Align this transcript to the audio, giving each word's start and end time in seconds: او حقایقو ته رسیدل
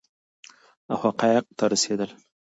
او 0.89 0.95
حقایقو 1.03 1.51
ته 1.57 1.65
رسیدل 1.73 2.09